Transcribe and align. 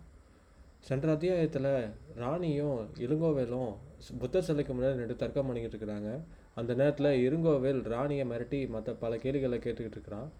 சென்ற 0.80 1.12
அத்தியாயத்தில் 1.12 1.88
ராணியும் 2.16 2.90
இளங்கோவேலும் 2.98 3.76
புத்தர் 4.20 4.44
சிலைக்கு 4.44 4.73
முன்னாடி 4.73 4.94
ரெண்டு 4.95 5.16
தர்க்கம் 5.16 5.48
பண்ணிக்கிட்டு 5.48 5.77
இருக்கிறாங்க. 5.77 6.09
அந்த 6.55 6.73
நேரத்தில் 6.73 7.30
இருங்கோவேல் 7.30 7.81
ராணியை 7.84 8.27
மிரட்டி 8.30 8.70
மற்ற 8.70 8.93
பல 8.93 9.17
கேள்விகளை 9.17 9.57
கேட்டுக்கிட்டு 9.57 9.95
இருக்கிறான். 9.98 10.31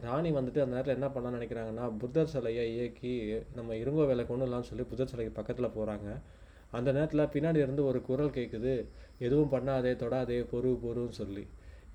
ராணி 0.00 0.30
வந்துட்டு 0.30 0.64
அந்த 0.66 0.74
நேரத்தில் 0.74 0.94
என்ன 0.94 1.08
பண்ணலாம்னு 1.14 1.40
நினைக்கிறாங்கன்னா 1.40 1.98
புத்தர் 1.98 2.26
சிலையை 2.26 2.74
இயக்கி 2.74 3.34
நம்ம 3.54 3.74
இருங்கோவேலை 3.74 4.26
கொண்டுலாம்னு 4.26 4.70
சொல்லி 4.72 4.82
புத்தர் 4.82 5.08
சிலைக்கு 5.08 5.42
பக்கத்தில் 5.42 5.74
போகிறாங்க 5.78 6.20
அந்த 6.70 6.92
நேரத்தில் 6.92 7.26
பின்னாடி 7.26 7.56
இருந்து 7.56 7.84
ஒரு 7.84 8.02
குரல் 8.02 8.36
கேட்குது 8.38 8.84
எதுவும் 9.18 9.52
பண்ணாதே 9.52 9.94
தொடாதே 10.04 10.46
பொறு 10.52 10.78
பொறுன்னு 10.84 11.18
சொல்லி. 11.22 11.46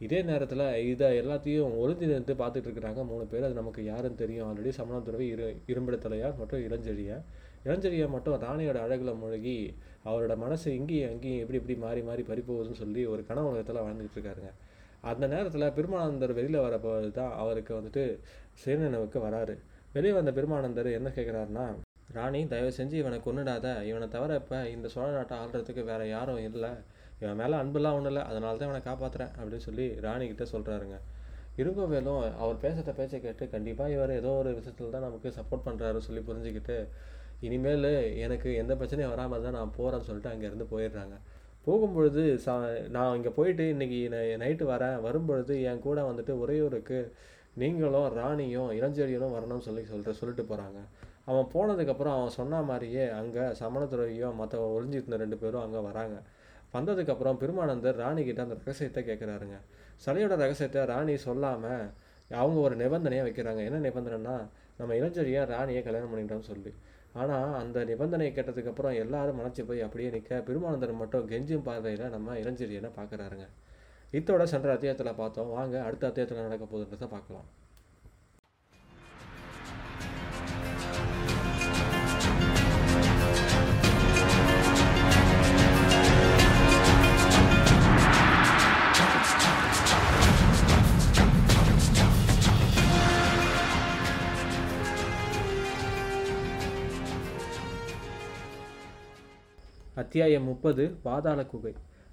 இதே 0.05 0.19
நேரத்தில் 0.29 0.65
இதை 0.91 1.07
எல்லாத்தையும் 1.21 1.73
ஒளிஞ்சு 1.81 2.05
நின்று 2.11 2.33
பார்த்துட்டு 2.41 2.67
இருக்கிறாங்க 2.69 3.01
மூணு 3.11 3.23
பேர். 3.31 3.45
அது 3.47 3.59
நமக்கு 3.61 3.81
யாருன்னு 3.91 4.21
தெரியும். 4.21 4.45
ஆல்ரெடி 4.49 4.71
சமண 4.77 4.99
துறவி 5.07 5.25
இரு 5.33 5.47
இரும்பிடத்தலையார் 5.71 6.37
மற்றும் 6.41 6.63
இளஞ்செழியா? 6.67 7.17
இளஞ்செழியன் 7.65 8.13
மட்டும் 8.15 8.37
ராணியோட 8.45 8.77
அழகில் 8.85 9.19
மூழ்கி 9.21 9.55
அவரோட 10.09 10.35
மனசு 10.43 10.67
இங்கேயும் 10.79 11.11
அங்கேயும் 11.13 11.41
எப்படி 11.43 11.59
இப்படி 11.61 11.75
மாறி 11.85 12.01
மாறி 12.09 12.23
பறிப்போகுதுன்னு 12.29 12.81
சொல்லி 12.83 13.01
ஒரு 13.13 13.21
கனவு 13.29 13.49
உலகத்தில் 13.51 13.83
வாழ்ந்துட்டு 13.85 14.17
இருக்காருங்க 14.17 14.51
அந்த 15.09 15.25
நேரத்தில் 15.33 15.73
பெருமானந்தர் 15.77 16.37
வெளியில் 16.39 16.63
வரப்போது 16.65 17.09
தான் 17.19 17.33
அவருக்கு 17.41 17.73
வந்துட்டு 17.77 18.03
சுயநினைவுக்கு 18.61 19.19
வராரு. 19.27 19.55
வெளியே 19.93 20.13
வந்த 20.17 20.31
பெருமானந்தர் 20.37 20.89
என்ன 20.97 21.09
கேட்குறாருன்னா 21.17 21.67
ராணி 22.17 22.39
தயவு 22.53 22.71
செஞ்சு 22.77 22.95
இவனை 23.01 23.17
கொன்னுடாத. 23.25 23.67
இவனை 23.89 24.07
தவிர 24.15 24.37
இப்போ 24.41 24.59
இந்த 24.75 24.87
சோழ 24.93 25.07
நாட்டை 25.17 25.35
ஆள்றதுக்கு 25.43 25.83
வேறு 25.91 26.05
யாரும் 26.09 26.41
இல்லை. 26.49 26.71
இவன் 27.21 27.39
மேலே 27.41 27.55
அன்பெல்லாம் 27.61 27.95
ஒன்றும் 27.97 28.11
இல்லை 28.13 28.23
அதனால 28.29 28.53
தான் 28.57 28.69
இவனை 28.69 28.83
காப்பாற்றுறேன் 28.89 29.33
அப்படின்னு 29.37 29.65
சொல்லி 29.67 29.85
ராணிக்கிட்ட 30.05 30.45
சொல்கிறாருங்க 30.51 30.97
இருங்கோவேலும் 31.61 32.21
அவர் 32.41 32.61
பேசுகிற 32.65 32.91
பேச்சை 32.99 33.17
கேட்டு 33.19 33.45
கண்டிப்பாக 33.53 33.95
இவர் 33.95 34.11
ஏதோ 34.19 34.29
ஒரு 34.41 34.51
விஷயத்தில் 34.59 34.93
தான் 34.93 35.05
நமக்கு 35.07 35.29
சப்போர்ட் 35.37 35.65
பண்ணுறாரு 35.65 35.99
சொல்லி 36.05 36.21
புரிஞ்சுக்கிட்டு 36.29 36.77
இனிமேல் 37.47 37.89
எனக்கு 38.25 38.49
எந்த 38.61 38.73
பிரச்சனையும் 38.79 39.13
வராமல் 39.13 39.43
தான் 39.45 39.57
நான் 39.59 39.75
போகிறேன்னு 39.77 40.07
சொல்லிட்டு 40.07 40.31
அங்கேருந்து 40.31 40.67
போயிடுறாங்க. 40.71 41.15
போகும்பொழுது 41.67 42.23
சா 42.45 42.53
நான் 42.95 43.15
இங்கே 43.17 43.31
போயிட்டு 43.37 43.63
இன்றைக்கி 43.73 43.99
நைட்டு 44.43 44.65
வரேன். 44.71 44.97
வரும்பொழுது 45.05 45.53
என் 45.69 45.83
கூட 45.87 45.99
வந்துட்டு 46.09 46.33
உறையூருக்கு 46.43 46.99
நீங்களும் 47.61 48.09
ராணியும் 48.19 48.71
இளஞ்செழியனும் 48.77 49.35
வரணும்னு 49.37 49.67
சொல்லி 49.67 49.83
சொல்லிட்டு 49.91 50.19
சொல்லிட்டு 50.19 50.43
போகிறாங்க 50.51 50.79
அவன் 51.29 51.47
போனதுக்கப்புறம் 51.53 52.15
அவன் 52.17 52.35
சொன்ன 52.39 52.61
மாதிரியே 52.69 53.05
அங்கே 53.19 53.45
சமணத்துறையும் 53.61 54.37
மற்ற 54.41 54.61
ஒளிஞ்சிட்டு 54.75 55.21
ரெண்டு 55.23 55.37
பேரும் 55.41 55.63
அங்கே 55.65 55.81
வராங்க. 55.89 56.17
வந்ததுக்கப்புறம் 56.73 57.39
பெருமானந்தர் 57.41 57.99
ராணி 58.03 58.23
அந்த 58.45 58.57
ரகசியத்தை 58.61 59.03
கேட்குறாருங்க. 59.09 59.57
சிலையோட 60.05 60.33
ரகசியத்தை 60.43 60.83
ராணி 60.85 61.17
சொல்லாமல் 61.17 61.85
அவங்க 62.41 62.59
ஒரு 62.67 62.75
நிபந்தனையை 62.75 63.23
வைக்கிறாங்க. 63.27 63.61
என்ன 63.69 63.79
நிபந்தனைனா 63.89 64.35
நம்ம 64.79 64.93
இளஞ்செழியை 64.93 65.41
ராணியை 65.53 65.81
கல்யாணம் 65.83 66.11
பண்ணிட்டோம்னு 66.11 66.49
சொல்லி. 66.51 66.73
ஆனால் 67.13 67.53
அந்த 67.61 67.83
நிபந்தனையை 67.91 68.31
கேட்டதுக்கப்புறம் 68.33 68.97
எல்லாரும் 69.03 69.39
மனச்சு 69.39 69.61
போய் 69.69 69.81
அப்படியே 69.81 70.09
நிற்க 70.09 70.41
பெருமானந்தர் 70.49 70.99
மட்டும் 71.01 71.25
கெஞ்சும் 71.31 71.65
பார்வையில் 71.67 72.13
நம்ம 72.15 72.35
இளஞ்செழியனை 72.43 72.91
பார்க்குறாருங்க. 72.99 73.47
இத்தோட 74.17 74.43
சென்ற 74.43 74.69
அத்தியாயத்தில் 74.75 75.19
பார்த்தோம். 75.21 75.49
வாங்க 75.57 75.75
அடுத்த 75.87 76.07
அத்தியாயத்தில் 76.07 76.45
நடக்க 76.47 76.65
போகுதுன்றதை 76.65 77.09
பார்க்கலாம். 77.15 77.47
அத்தியாயம் 99.99 100.43
முப்பது 100.43 100.83
பாதாள 101.03 101.43
குகை. 101.43 101.71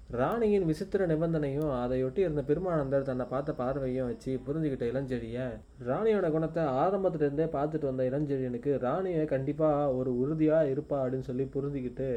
ராணியின் 0.09 0.65
விசித்திர 0.65 1.05
நிபந்தனையும் 1.05 1.71
அதையொட்டி 1.75 2.17
இருந்த 2.17 2.41
பெருமானந்தர் 2.41 3.01
தன்னை 3.01 3.25
பார்த்த 3.25 3.53
பார்வையும் 3.53 4.07
வச்சு 4.07 4.39
புரிஞ்சுக்கிட்ட 4.45 4.85
இளஞ்செழியை 4.85 5.45
ராணியோட 5.87 6.31
குணத்தை 6.31 6.63
ஆரம்பத்துலேருந்தே 6.63 7.47
பார்த்துட்டு 7.51 7.85
வந்த 7.85 8.03
இளஞ்செழியனுக்கு 8.03 8.77
ராணியை 8.77 9.25
கண்டிப்பாக 9.25 9.93
ஒரு 9.93 10.13
உறுதியாக 10.17 10.69
இருப்பா 10.69 10.97
அப்படின்னு 10.99 11.21
சொல்லி 11.21 11.45
புரிஞ்சுக்கிட்டு 11.45 12.09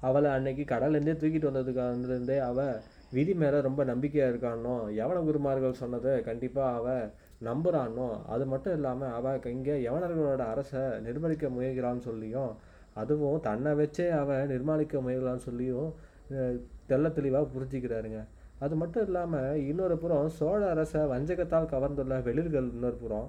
அவளை 0.00 0.30
அன்னைக்கு 0.30 0.64
கடல்லேருந்தே 0.64 1.16
தூக்கிட்டு 1.16 1.50
வந்ததுக்கு 1.50 2.38
அவள் 2.40 2.74
விதி 3.12 3.34
மேலே 3.34 3.60
ரொம்ப 3.60 3.84
நம்பிக்கையாக 3.84 4.32
இருக்கானோ 4.32 4.76
யவன 4.92 5.24
குருமார்கள் 5.24 5.72
சொன்னதை 5.74 6.20
கண்டிப்பாக 6.20 6.76
அவள் 6.76 7.04
நம்புறானோ 7.44 8.08
அது 8.26 8.46
மட்டும் 8.46 8.74
இல்லாமல் 8.74 9.12
அவள் 9.12 9.50
இங்கே 9.50 9.76
யவனர்களோட 9.84 10.44
அரசை 10.46 10.84
நிர்வகிக்க 11.00 11.48
முயல்கிறான்னு 11.48 12.00
சொல்லியும் 12.00 12.52
அதுவும் 13.00 13.38
தன்னை 13.46 13.70
வச்சே 13.80 14.06
அவன் 14.22 14.50
நிர்மாணிக்க 14.52 15.02
முயலான்னு 15.06 15.46
சொல்லியும் 15.48 15.90
தெல்ல 16.30 16.56
தெள்ள 16.90 17.06
தெளிவாக 17.18 17.46
புரிஞ்சுக்கிறாருங்க. 17.54 18.20
அது 18.64 18.74
மட்டும் 18.80 19.04
இல்லாமல் 19.06 19.60
இன்னொரு 19.70 19.96
புறம் 20.02 20.28
சோழ 20.38 20.60
அரசை 20.72 21.00
வஞ்சகத்தால் 21.12 21.70
கவர்ந்துள்ள 21.72 22.16
வெளிர்கள் 22.28 22.68
இன்னொரு 22.74 22.98
புறம் 23.04 23.28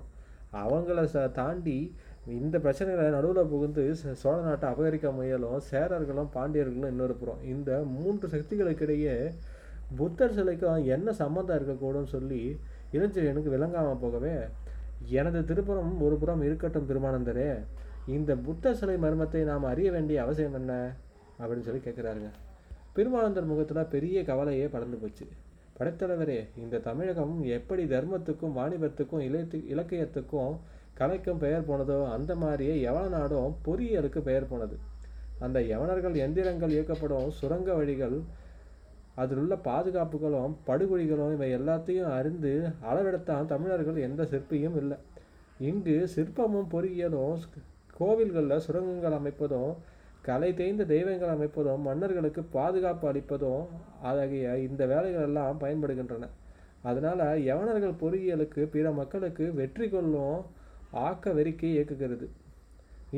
அவங்கள 0.64 1.00
ச 1.14 1.24
தாண்டி 1.38 1.78
இந்த 2.36 2.56
பிரச்சனைகளை 2.66 3.10
நடுவில் 3.16 3.50
புகுந்து 3.54 3.84
சோழ 4.22 4.36
நாட்டை 4.46 4.68
அபகரிக்க 4.74 5.08
முயலும் 5.18 5.58
சேரர்களும் 5.72 6.30
பாண்டியர்களும் 6.36 6.94
இன்னொரு 6.94 7.16
புறம். 7.22 7.42
இந்த 7.54 7.72
மூன்று 7.96 8.28
சக்திகளுக்கிடையே 8.36 9.16
புத்தர் 10.00 10.36
சிலைக்கும் 10.38 10.86
என்ன 10.96 11.10
சம்மந்தம் 11.22 11.58
இருக்கக்கூடும் 11.60 12.12
சொல்லி 12.14 12.42
இளஞ்செழியனுக்கு 12.96 13.56
விளங்காமல் 13.56 14.02
போகவே 14.04 14.36
எனது 15.20 15.42
திருப்புறம் 15.50 15.92
ஒரு 16.06 16.16
புறம் 16.22 16.46
இருக்கட்டும் 16.48 16.88
திருமானந்தரே. 16.92 17.50
இந்த 18.08 18.36
புத்த 18.36 18.74
சிலை 18.74 18.96
மர்மத்தை 18.96 19.44
நாம் 19.44 19.64
அறிய 19.64 19.92
வேண்டிய 19.92 20.22
அவசியம் 20.22 20.54
என்ன? 20.54 20.96
அப்படின்னு 21.40 21.62
சொல்லி 21.62 21.82
கேட்குறாருங்க. 21.84 22.30
பெருமானந்தர் 22.96 23.46
முகத்தில் 23.46 23.86
பெரிய 23.86 24.24
கவலையே 24.24 24.68
படர்ந்து 24.68 24.98
போச்சு. 24.98 25.28
படைத்தலைவரே 25.80 26.48
இந்த 26.58 26.78
தமிழகம் 26.78 27.44
எப்படி 27.44 27.84
தர்மத்துக்கும் 27.84 28.56
வாணிபத்துக்கும் 28.56 29.20
இலத்து 29.20 29.58
இலக்கியத்துக்கும் 29.58 30.58
கலைக்கும் 31.00 31.38
பெயர் 31.38 31.70
போனதோ 31.70 32.12
அந்த 32.12 32.36
மாதிரியே 32.36 32.88
எவன 32.88 33.08
நாடும் 33.08 33.56
பொறியியலுக்கு 33.66 34.20
பெயர் 34.20 34.48
போனது. 34.48 34.78
அந்த 35.40 35.60
யவனர்கள் 35.60 36.16
எந்திரங்கள் 36.16 36.70
இயக்கப்படும் 36.70 37.30
சுரங்க 37.30 37.74
வழிகள் 37.74 38.22
அதில் 39.16 39.38
உள்ள 39.38 39.56
பாதுகாப்புகளும் 39.56 40.56
படுகொலிகளும் 40.68 41.34
இவை 41.34 41.56
எல்லாத்தையும் 41.56 42.12
அறிந்து 42.12 42.68
அளவெடுத்தான் 42.92 43.46
தமிழர்கள் 43.46 43.96
எந்த 43.96 44.24
சிற்பியும் 44.24 44.78
இல்லை. 44.78 44.98
இங்கு 45.60 46.10
சிற்பமும் 46.16 46.68
பொறியியலும் 46.72 47.38
கோவில்களில் 48.00 48.64
சுரங்கங்கள் 48.66 49.18
அமைப்பதும் 49.20 49.72
கலை 50.28 50.50
தேய்ந்த 50.60 50.84
தெய்வங்கள் 50.94 51.34
அமைப்பதும் 51.34 51.84
மன்னர்களுக்கு 51.88 52.42
பாதுகாப்பு 52.56 53.06
அளிப்பதும் 53.12 53.64
ஆகிய 54.12 54.56
இந்த 54.68 54.82
வேலைகள் 54.92 55.28
எல்லாம் 55.30 55.62
பயன்படுகின்றன. 55.64 56.30
அதனால் 56.90 57.24
யவனர்கள் 57.50 58.00
பொறியியலுக்கு 58.02 58.64
பிற 58.74 58.88
மக்களுக்கு 59.00 59.46
வெற்றி 59.60 59.88
கொள்ளும் 59.94 60.40
ஆக்க 61.06 61.32
வெறிக்கை 61.38 61.70
இயக்குகிறது. 61.76 62.28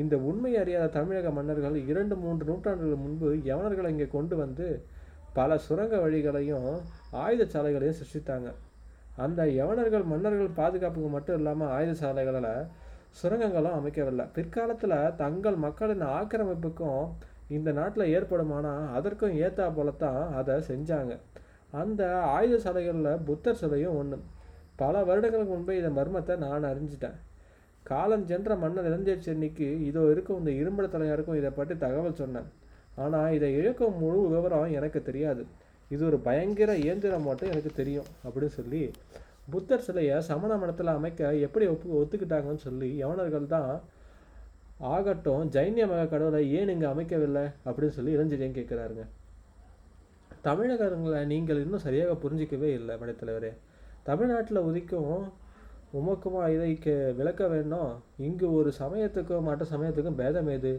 இந்த 0.00 0.14
உண்மை 0.28 0.52
அறியாத 0.62 0.92
தமிழக 0.96 1.28
மன்னர்கள் 1.38 1.76
இரண்டு 1.90 2.14
மூன்று 2.22 2.44
நூற்றாண்டுகள் 2.50 3.04
முன்பு 3.04 3.28
யவனர்களை 3.50 3.90
இங்கே 3.94 4.08
கொண்டு 4.16 4.34
வந்து 4.42 4.66
பல 5.38 5.56
சுரங்க 5.66 5.94
வழிகளையும் 6.04 6.68
ஆயுத 7.22 7.42
சாலைகளையும் 7.54 7.98
சிருஷ்டித்தாங்க. 8.00 8.48
அந்த 9.24 9.40
யவனர்கள் 9.60 10.04
மன்னர்கள் 10.12 10.58
பாதுகாப்புக்கு 10.60 11.10
மட்டும் 11.16 11.38
இல்லாமல் 11.40 11.72
ஆயுத 11.76 11.94
சாலைகளில் 12.02 12.52
சுரங்கங்களும் 13.18 13.76
அமைக்கவில்லை. 13.78 14.24
பிற்காலத்தில் 14.36 14.96
தங்கள் 15.22 15.56
மக்களின் 15.66 16.04
ஆக்கிரமிப்புக்கும் 16.18 17.02
இந்த 17.56 17.70
நாட்டில் 17.78 18.10
ஏற்படுமானால் 18.16 18.88
அதற்கும் 18.96 19.36
ஏற்றா 19.44 19.66
போலத்தான் 19.76 20.20
அதை 20.40 20.56
செஞ்சாங்க. 20.70 21.14
அந்த 21.72 22.02
ஆயுத 22.34 22.58
சிலைகளில் 22.66 23.22
புத்தர் 23.28 23.60
சிலையும் 23.62 23.96
ஒன்று 24.00 24.18
பல 24.82 25.02
வருடங்களுக்கு 25.08 25.52
முன்பே 25.54 25.78
இந்த 25.80 25.90
மர்மத்தை 25.98 26.34
நான் 26.44 26.68
அறிஞ்சிட்டேன். 26.72 27.16
காலஞ்சென்ற 27.90 28.52
மன்னர் 28.62 28.88
இளஞ்செழி 28.90 29.22
சென்னிக்கு 29.26 29.68
இதோ 29.88 30.02
இருக்கும் 30.14 30.40
இந்த 30.40 30.52
இரும்பட 30.60 30.86
தலையாருக்கும் 30.94 31.38
இதை 31.40 31.50
பற்றி 31.58 31.74
தகவல் 31.84 32.20
சொன்னேன். 32.20 32.48
ஆனால் 33.04 33.34
இதை 33.36 33.48
இழக்கும் 33.60 33.98
முழு 34.02 34.20
விவரம் 34.34 34.74
எனக்கு 34.78 35.00
தெரியாது. 35.08 35.42
இது 35.94 36.02
ஒரு 36.08 36.18
பயங்கர 36.28 36.70
இயந்திரம் 36.84 37.26
மட்டும் 37.28 37.52
எனக்கு 37.52 37.72
தெரியும் 37.80 38.08
அப்படின்னு 38.24 38.56
சொல்லி 38.58 38.82
புத்தர் 39.50 39.80
சிலையை 39.80 40.20
சமண 40.20 40.56
மடத்தில் 40.56 40.86
அமைக்க 40.86 41.34
எப்படி 41.36 41.66
ஒப்பு 41.66 41.88
ஒத்துக்கிட்டாங்கன்னு 42.00 42.56
சொல்லி 42.56 43.04
யவனர்கள் 43.04 43.46
தான் 43.46 43.70
ஆகட்டும் 44.78 45.50
ஜைன்ய 45.50 45.88
மக 45.88 46.06
கடவுளை 46.06 46.52
ஏன் 46.52 46.68
இங்கே 46.68 46.86
அமைக்கவில்லை? 46.86 47.50
அப்படின்னு 47.66 47.88
சொல்லி 47.88 48.16
இளஞ்செழியன் 48.16 48.58
கேட்குறாருங்க. 48.58 49.04
தமிழகங்களை 50.42 51.26
நீங்கள் 51.26 51.60
இன்னும் 51.60 51.78
சரியாக 51.78 52.12
புரிஞ்சிக்கவே 52.12 52.70
இல்லை 52.72 52.96
படைத்தலைவரே 52.96 53.50
தமிழ்நாட்டில் 54.02 54.60
உதிக்கும் 54.60 55.22
உமக்குமா 55.94 56.48
இதை 56.48 56.78
கே- 56.84 57.14
விளக்க 57.14 57.48
வேண்டும் 57.48 57.90
இங்கு 58.18 58.52
ஒரு 58.52 58.72
சமயத்துக்கும் 58.78 59.42
மற்ற 59.42 59.66
சமயத்துக்கும் 59.76 60.14
பேதம் 60.14 60.48
ஏது 60.48 60.72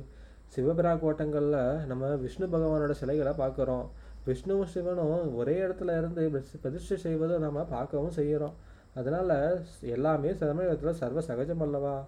சிவபிரா 0.56 1.00
கோட்டங்களில் 1.00 1.86
நம்ம 1.86 2.16
விஷ்ணு 2.16 2.48
பகவானோட 2.48 2.92
சிலைகளை 2.92 3.34
பார்க்குறோம். 3.34 3.86
விஷ்ணுவும் 4.26 4.66
சிவனும் 4.66 5.36
ஒரே 5.36 5.60
இடத்துல 5.60 5.98
இருந்து 5.98 6.42
பிரதிஷ்டை 6.62 6.98
செய்வதை 6.98 7.38
நம்ம 7.38 7.64
பார்க்கவும் 7.64 8.10
செய்கிறோம். 8.10 8.54
அதனால் 8.96 9.62
எல்லாமே 9.82 10.36
தமிழகத்தில் 10.36 10.94
சர்வ 10.94 11.22
சகஜம் 11.22 11.62
அல்லவா? 11.62 12.06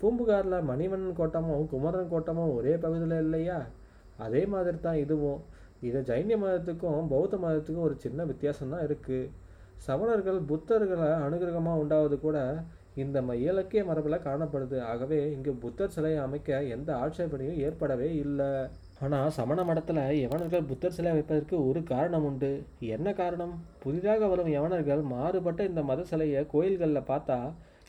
பூம்புகாரில் 0.00 0.62
மணிவண்ணன் 0.62 1.12
கோட்டமும் 1.12 1.68
குமரன் 1.68 2.08
கோட்டமும் 2.08 2.54
ஒரே 2.54 2.76
பகுதியில் 2.76 3.18
இல்லையா? 3.18 3.66
அதே 4.16 4.46
மாதிரி 4.46 4.80
தான் 4.80 4.96
இதுவும். 4.96 5.42
இது 5.80 6.00
ஜைனிய 6.00 6.36
மதத்துக்கும் 6.36 7.08
பௌத்த 7.08 7.36
மதத்துக்கும் 7.36 7.80
ஒரு 7.80 7.94
சின்ன 7.98 8.24
வித்தியாசம் 8.24 8.70
தான் 8.70 8.86
இருக்குது 8.86 9.30
சமணர்கள் 9.86 10.40
புத்தர்களை 10.48 11.08
அனுகிரகமாக 11.08 11.78
உண்டாவது 11.78 12.20
கூட 12.20 12.62
இந்த 12.94 13.22
ம- 13.22 13.32
இலக்கிய 13.32 13.84
மரபில் 13.84 14.18
காணப்படுது. 14.18 14.80
ஆகவே 14.80 15.32
இங்கு 15.32 15.52
புத்தர் 15.52 15.90
சிலையை 15.90 16.20
அமைக்க 16.20 16.62
எந்த 16.62 16.94
ஆட்சேபனையும் 16.96 17.56
ஏற்படவே 17.56 18.14
இல்லை. 18.14 18.66
ஆனால் 19.04 19.34
சமண 19.36 19.58
மடத்தில் 19.68 20.00
யவனர்கள் 20.22 20.68
புத்தர் 20.68 20.94
சிலை 20.96 21.10
வைப்பதற்கு 21.14 21.56
ஒரு 21.68 21.80
காரணம் 21.90 22.26
உண்டு. 22.28 22.50
என்ன 22.96 23.08
காரணம்? 23.18 23.54
புதிதாக 23.82 24.28
வரும் 24.32 24.50
யவனர்கள் 24.54 25.02
மாறுபட்ட 25.14 25.64
இந்த 25.70 25.82
மத 25.90 26.04
சிலையை 26.10 26.42
கோயில்களில் 26.52 27.08
பார்த்தா 27.10 27.38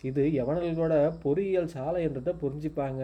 இது 0.04 0.24
யவனர்களோட 0.40 0.96
பொறியியல் 1.24 1.72
சாலை 1.76 2.02
என்றதை 2.08 2.34
புரிஞ்சுப்பாங்க. 2.44 3.04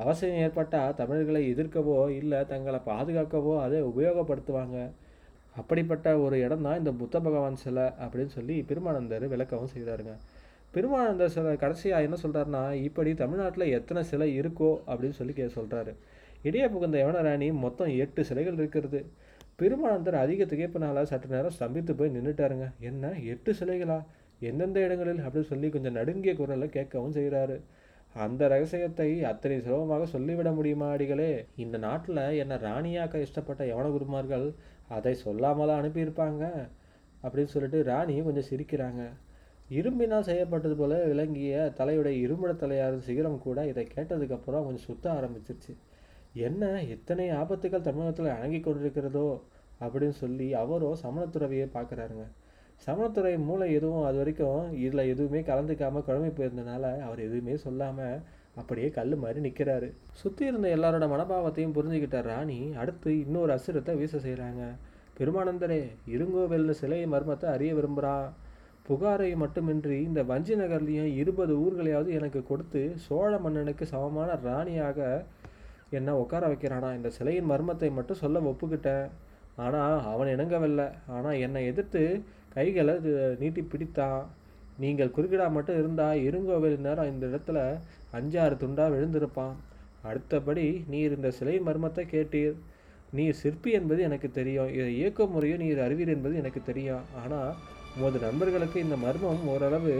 அவசியம் 0.00 0.40
ஏற்பட்டால் 0.44 0.96
தமிழர்களை 1.00 1.42
எதிர்க்கவோ 1.52 1.96
இல்லை 2.20 2.40
தங்களை 2.52 2.80
பாதுகாக்கவோ 2.90 3.54
அதை 3.64 3.78
உபயோகப்படுத்துவாங்க. 3.90 4.76
அப்படிப்பட்ட 5.56 6.08
ஒரு 6.24 6.36
இடம் 6.44 6.66
தான் 6.66 6.80
இந்த 6.80 6.92
புத்த 7.00 7.16
பகவான் 7.26 7.62
சிலை 7.62 7.86
அப்படின்னு 8.04 8.32
சொல்லி 8.36 8.56
பெருமானந்தர் 8.68 9.32
விளக்கவும் 9.32 9.72
செய்கிறாருங்க 9.72 10.12
பெருமானந்தர் 10.74 11.32
சிலை 11.34 11.52
கடைசியாக 11.62 12.06
என்ன 12.06 12.16
சொல்கிறாருன்னா 12.22 12.62
இப்படி 12.88 13.10
தமிழ்நாட்டில் 13.22 13.72
எத்தனை 13.78 14.02
சிலை 14.10 14.28
இருக்கோ 14.40 14.70
அப்படின்னு 14.88 15.18
சொல்லி 15.20 15.34
கே 15.38 15.46
சொல்கிறாரு 15.56 15.92
இடையே 16.42 16.68
புகுந்த 16.68 17.06
யவனராணி 17.06 17.52
மொத்தம் 17.52 17.96
எட்டு 17.96 18.24
சிலைகள் 18.24 18.52
இருக்கிறது. 18.52 19.06
பெருமானந்தர் 19.56 20.14
அதிக 20.14 20.44
திகைப்பினால 20.44 21.02
சற்று 21.02 21.28
நேரம் 21.28 21.56
ஸ்தம்பித்து 21.58 21.92
போய் 21.92 22.16
நின்றுட்டாருங்க 22.16 22.70
என்ன 22.80 23.12
எட்டு 23.12 23.52
சிலைகளா? 23.52 24.04
எந்தெந்த 24.40 24.80
இடங்களில்? 24.80 25.20
அப்படின்னு 25.20 25.40
சொல்லி 25.40 25.68
கொஞ்சம் 25.68 25.92
நடுங்கிய 25.92 26.34
குரலில் 26.34 26.68
கேட்கவும் 26.68 27.14
செய்கிறாரு. 27.16 27.60
அந்த 28.14 28.48
ரகசியத்தை 28.48 29.24
அத்தனை 29.24 29.60
சுலபமாக 29.60 30.06
சொல்லிவிட 30.06 30.52
முடியுமா 30.52 30.90
அடிகளே? 30.90 31.44
இந்த 31.56 31.78
நாட்டில் 31.78 32.16
என்னை 32.16 32.56
ராணியாக்க 32.56 33.26
இஷ்டப்பட்ட 33.26 33.64
யவன 33.64 33.90
குருமார்கள் 33.90 34.52
அதை 34.88 35.14
சொல்லாமலா 35.14 35.78
அனுப்பியிருப்பாங்க? 35.78 36.68
அப்படின்னு 37.22 37.44
சொல்லிட்டு 37.44 37.82
ராணி 37.82 38.22
கொஞ்சம் 38.22 38.48
சிரிக்கிறாங்க. 38.50 39.08
இரும்பினால் 39.70 40.20
செய்யப்பட்டது 40.20 40.76
போல 40.76 41.04
விளங்கிய 41.04 41.72
தலையுடைய 41.76 42.06
இரும்பட 42.06 42.52
தலையாரும் 42.52 42.98
சிகரம் 42.98 43.38
கூட 43.38 43.66
இதை 43.66 43.88
கேட்டதுக்கப்புறம் 43.94 44.64
கொஞ்சம் 44.64 44.76
சுத்த 44.76 45.10
ஆரம்பிச்சிருச்சு. 45.10 45.74
என்ன 46.34 46.64
எத்தனை 46.94 47.24
ஆபத்துகள் 47.32 47.86
தமிழகத்தில் 47.86 48.36
அணங்கி 48.36 48.60
கொண்டிருக்கிறதோ 48.60 49.28
அப்படின்னு 49.80 50.16
சொல்லி 50.16 50.46
அவரோ 50.54 50.90
சமணத்துறவியை 51.02 51.66
பார்க்குறாருங்க. 51.74 52.24
சமணத்துறை 52.86 53.32
மூளை 53.38 53.66
எதுவும் 53.72 54.04
அது 54.04 54.18
வரைக்கும் 54.18 54.60
இதில் 54.78 55.10
எதுவுமே 55.12 55.40
கலந்துக்காமல் 55.42 56.06
குழம்பி 56.06 56.30
போயிருந்தனால 56.30 56.84
அவர் 57.00 57.20
எதுவுமே 57.20 57.54
சொல்லாமல் 57.56 58.20
அப்படியே 58.56 58.88
கல் 58.90 59.16
மாதிரி 59.16 59.40
நிற்கிறாரு 59.40 59.88
சுற்றி 60.12 60.44
இருந்த 60.46 60.68
எல்லாரோட 60.68 61.06
மனபாவத்தையும் 61.08 61.74
புரிஞ்சுக்கிட்ட 61.74 62.20
ராணி 62.22 62.58
அடுத்து 62.74 63.10
இன்னொரு 63.18 63.52
அசுரத்தை 63.52 63.94
வீச 63.94 64.18
செய்கிறாங்க 64.18 64.62
பெருமானந்தரே 65.18 65.82
இருங்கோவில் 66.06 66.72
சிலை 66.72 67.06
மர்மத்தை 67.06 67.48
அறிய 67.50 67.74
விரும்புகிறான் 67.74 68.28
புகாரை 68.82 69.36
மட்டுமின்றி 69.36 70.02
இந்த 70.02 70.22
வஞ்சி 70.22 70.54
நகர்லேயும் 70.54 71.12
இருபது 71.14 71.54
ஊர்களையாவது 71.64 72.10
எனக்கு 72.12 72.44
கொடுத்து 72.44 72.82
சோழ 72.96 73.38
மன்னனுக்கு 73.38 73.86
சமமான 73.86 74.38
ராணியாக 74.42 74.98
என்னை 75.98 76.12
உட்கார 76.22 76.42
வைக்கிறானா? 76.52 76.88
இந்த 76.98 77.08
சிலையின் 77.16 77.50
மர்மத்தை 77.52 77.88
மட்டும் 77.98 78.20
சொல்ல 78.22 78.42
ஒப்புக்கிட்டேன். 78.50 79.06
ஆனால் 79.64 79.96
அவன் 80.12 80.32
இணங்கவில்லை. 80.34 80.86
ஆனால் 81.14 81.40
என்னை 81.46 81.62
எதிர்த்து 81.70 82.02
கைகளை 82.54 82.94
நீட்டி 83.40 83.62
பிடித்தான். 83.72 84.20
நீங்கள் 84.82 85.14
குறுக்கிடா 85.16 85.46
மட்டும் 85.56 85.78
இருந்தால் 85.80 86.22
இருங்கோவில் 86.28 86.78
நேரம் 86.86 87.10
இந்த 87.12 87.24
இடத்துல 87.30 87.58
அஞ்சாறு 88.18 88.54
துண்டாக 88.62 88.92
விழுந்திருப்பான். 88.94 89.56
அடுத்தபடி 90.08 90.66
நீர் 90.92 91.16
இந்த 91.16 91.30
சிலை 91.38 91.56
மர்மத்தை 91.66 92.04
கேட்டீர். 92.14 92.54
நீ 93.16 93.24
சிற்பி 93.42 93.70
என்பது 93.78 94.00
எனக்கு 94.08 94.28
தெரியும். 94.38 94.70
இதை 94.76 94.88
இயக்க 95.00 95.26
முறையும் 95.34 95.62
நீர் 95.64 95.84
அறிவீர் 95.86 96.14
என்பது 96.14 96.34
எனக்கு 96.42 96.60
தெரியும். 96.70 97.04
ஆனால் 97.22 97.50
உமது 97.96 98.18
நண்பர்களுக்கு 98.26 98.78
இந்த 98.86 98.96
மர்மம் 99.04 99.46
ஓரளவு 99.52 99.94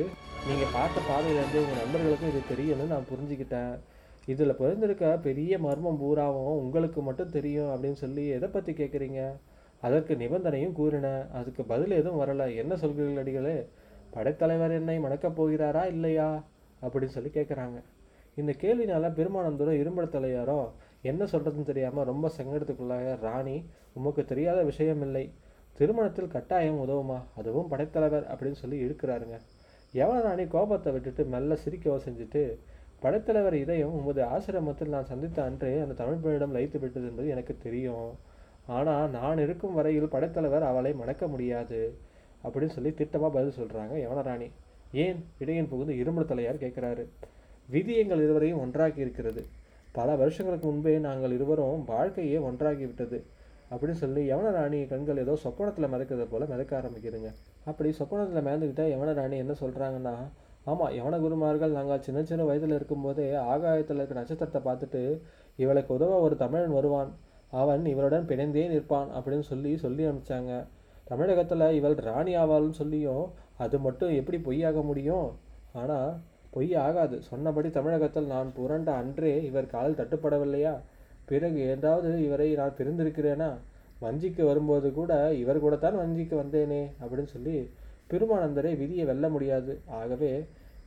நீங்கள் 0.49 0.75
பார்த்த 0.77 0.99
பாதையிலேருந்து 1.09 1.63
உங்கள் 1.63 1.81
நண்பர்களுக்கும் 1.83 2.31
இது 2.33 2.43
தெரியும்னு 2.53 2.93
நான் 2.95 3.09
புரிஞ்சுக்கிட்டேன். 3.11 3.73
இதில் 4.27 4.57
பிறந்திருக்க 4.57 5.19
பெரிய 5.19 5.59
மர்மம் 5.59 5.99
பூராவும் 5.99 6.59
உங்களுக்கு 6.59 7.03
மட்டும் 7.03 7.31
தெரியும் 7.31 7.71
அப்படின்னு 7.75 7.93
சொல்லி 7.93 8.27
எதை 8.29 8.49
பற்றி 8.49 8.73
கேட்குறீங்க 8.73 9.21
அதற்கு 9.81 10.17
நிபந்தனையும் 10.17 10.73
கூறினேன் 10.73 11.29
அதுக்கு 11.29 11.65
பதில் 11.65 11.91
எதுவும் 11.91 12.21
வரலை. 12.21 12.57
என்ன 12.57 12.75
சொல்கிறீர்கள் 12.75 13.17
அடிகளே 13.17 13.67
படைத்தலைவர் 14.11 14.71
என்னை 14.71 14.99
மணக்கப் 14.99 15.39
போகிறாரா 15.41 15.87
இல்லையா? 15.87 16.45
அப்படின்னு 16.83 17.17
சொல்லி 17.17 17.31
கேட்குறாங்க 17.35 17.83
இந்த 18.35 18.53
கேள்வினால 18.61 19.09
பெருமானந்தரும் 19.11 19.79
இரும்பட 19.79 20.07
தலையாரோ 20.07 20.71
என்ன 21.03 21.25
சொல்கிறதுன்னு 21.25 21.63
தெரியாமல் 21.63 22.05
ரொம்ப 22.05 22.31
சங்கடத்துக்குள்ளாக 22.39 23.21
ராணி 23.21 23.71
உமக்கு 23.93 24.25
தெரியாத 24.25 24.63
விஷயம் 24.63 25.03
இல்லை. 25.03 25.33
திருமணத்தில் 25.73 26.29
கட்டாயம் 26.29 26.89
உதவுமா? 26.89 27.23
அதுவும் 27.37 27.69
படைத்தலைவர் 27.69 28.25
அப்படின்னு 28.25 28.53
சொல்லி 28.53 28.85
இழுக்கிறாருங்க. 28.85 29.39
யவன 29.95 30.23
ராணி 30.23 30.47
கோபத்தை 30.47 30.93
விட்டுட்டு 30.93 31.25
மெல்ல 31.25 31.57
சிரிக்கவோ 31.65 31.97
செஞ்சுட்டு 32.07 32.43
படைத்தலைவர் 33.01 33.55
இதயம் 33.55 33.93
உமது 33.93 34.25
ஆசிரமத்தில் 34.25 34.89
நான் 34.89 35.05
சந்தித்த 35.05 35.43
அன்றே 35.43 35.79
அந்த 35.79 35.95
தமிழ் 35.95 36.15
பெண்ணிடம் 36.15 36.55
லைத்து 36.55 36.79
விட்டது 36.79 37.07
என்பது 37.07 37.29
எனக்கு 37.29 37.57
தெரியும். 37.63 38.11
ஆனால் 38.67 39.11
நான் 39.11 39.39
இருக்கும் 39.39 39.75
வரையில் 39.75 40.09
படைத்தலைவர் 40.09 40.63
அவளை 40.63 40.93
மணக்க 40.93 41.29
முடியாது. 41.29 41.95
அப்படின்னு 42.45 42.69
சொல்லி 42.69 42.89
திட்டமாக 42.89 43.31
பதில் 43.31 43.55
சொல்கிறாங்க 43.61 43.95
யவனராணி. 43.95 44.51
ஏன்? 44.93 45.25
இடையன் 45.39 45.69
புகுந்து 45.69 45.97
இரும்பு 45.97 46.23
தலையார் 46.23 46.63
கேட்குறாரு. 46.65 47.07
விதி 47.69 47.97
எங்கள் 47.97 48.19
இருவரையும் 48.19 48.61
ஒன்றாக்கி 48.61 49.01
இருக்கிறது. 49.01 49.47
பல 49.93 50.15
வருஷங்களுக்கு 50.15 50.69
முன்பே 50.69 50.99
நாங்கள் 50.99 51.33
இருவரும் 51.33 51.85
வாழ்க்கையே 51.85 52.39
ஒன்றாகி 52.39 52.85
விட்டது. 52.85 53.25
அப்படின்னு 53.71 53.91
சொல்லி 53.91 54.33
யவனராணி 54.33 54.89
கண்கள் 54.89 55.17
ஏதோ 55.17 55.37
சொப்பனத்தில் 55.37 55.87
மிதக்கிறது 55.87 56.27
போல் 56.31 56.49
மிதக்க 56.49 56.81
ஆரம்பிக்குதுங்க. 56.81 57.35
அப்படி 57.65 57.93
சொப்பனத்தில் 57.93 58.45
மிதந்துக்கிட்டால் 58.45 58.95
யவனராணி 58.95 59.37
என்ன 59.37 59.53
சொல்கிறாங்கன்னா 59.61 60.15
ஆமாம் 60.71 60.95
யவன 60.99 61.19
குருமார்கள் 61.25 61.77
நாங்கள் 61.79 62.05
சின்ன 62.07 62.21
சின்ன 62.31 62.43
வயதில் 62.49 62.75
இருக்கும்போதே 62.79 63.27
ஆகாயத்தில் 63.53 63.99
இருக்க 64.01 64.15
நட்சத்திரத்தை 64.19 64.61
பார்த்துட்டு 64.69 65.03
இவளுக்கு 65.63 65.91
உதவ 65.99 66.19
ஒரு 66.27 66.35
தமிழன் 66.43 66.77
வருவான். 66.79 67.11
அவன் 67.61 67.85
இவளுடன் 67.93 68.29
பிணைந்தே 68.31 68.65
நிற்பான் 68.73 69.09
அப்படின்னு 69.19 69.47
சொல்லி 69.53 69.71
சொல்லி 69.85 70.03
அனுப்பிச்சாங்க. 70.09 70.53
தமிழகத்தில் 71.11 71.65
இவள் 71.79 71.97
ராணி 72.09 72.33
ஆவாள்னு 72.37 72.77
சொல்லியும் 72.81 73.25
அது 73.65 73.77
மட்டும் 73.79 74.13
எப்படி 74.19 74.39
பொய்யாக 74.49 74.83
முடியும்? 74.91 75.29
ஆனால் 75.81 76.11
பொய் 76.55 76.71
ஆகாது. 76.85 77.17
சொன்னபடி 77.31 77.69
தமிழகத்தில் 77.79 78.31
நான் 78.35 78.49
புரண்ட 78.57 78.91
அன்றே 79.01 79.35
இவர் 79.49 79.73
காலில் 79.75 79.99
தட்டுப்படவில்லையா? 80.01 80.75
பிறகு 81.31 81.59
ஏதாவது 81.75 82.11
இவரை 82.27 82.49
நான் 82.61 82.77
பிரிந்திருக்கிறேனா? 82.79 83.51
வஞ்சிக்கு 84.05 84.43
வரும்போது 84.51 84.89
கூட 84.99 85.13
இவர் 85.43 85.65
கூட 85.65 85.75
தான் 85.77 86.01
வஞ்சிக்கு 86.03 86.35
வந்தேனே 86.43 86.83
அப்படின்னு 87.03 87.31
சொல்லி 87.35 87.57
பெருமானந்தரை 88.11 88.71
விதியை 88.79 89.05
வெல்ல 89.11 89.27
முடியாது. 89.29 89.73
ஆகவே 90.01 90.33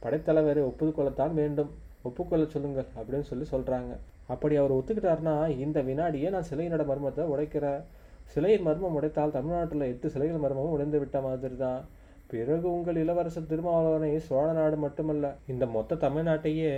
படைத்தலைவரை 0.03 0.63
ஒப்புக்கொள்ளத்தான் 0.69 1.33
வேண்டும். 1.41 1.71
ஒப்புக்கொள்ள 2.07 2.45
சொல்லுங்கள் 2.53 2.89
அப்படின்னு 2.97 3.27
சொல்லி 3.31 3.45
சொல்கிறாங்க 3.51 3.91
அப்படி 4.33 4.55
அவர் 4.61 4.77
ஒத்துக்கிட்டாருன்னா 4.77 5.35
இந்த 5.63 5.79
வினாடியே 5.89 6.29
நான் 6.35 6.49
சிலையினோட 6.49 6.83
மர்மத்தை 6.89 7.23
உடைக்கிறேன் 7.33 7.81
சிலையின் 8.33 8.65
மர்மம் 8.67 8.95
உடைத்தால் 8.97 9.35
தமிழ்நாட்டில் 9.37 9.89
எட்டு 9.91 10.07
சிலைகள் 10.13 10.43
மர்மமும் 10.43 10.73
உடைந்து 10.75 10.99
விட்ட 11.01 11.17
மாதிரி 11.25 11.55
தான் 11.63 11.81
பிறகு 12.31 12.67
உங்கள் 12.75 12.99
இளவரசர் 13.01 13.49
திருமாவளவனை 13.49 14.11
சோழ 14.27 14.45
நாடு 14.59 14.77
மட்டுமல்ல 14.83 15.31
இந்த 15.53 15.65
மொத்த 15.75 15.97
தமிழ்நாட்டையே 16.03 16.71